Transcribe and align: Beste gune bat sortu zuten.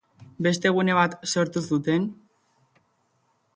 Beste 0.45 0.71
gune 0.77 0.95
bat 0.99 1.13
sortu 1.35 1.63
zuten. 1.75 2.09